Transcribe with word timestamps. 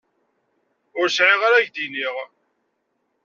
Ur 0.99 1.07
sεiɣ 1.09 1.41
ara 1.47 1.65
k-d-iniɣ. 1.65 2.15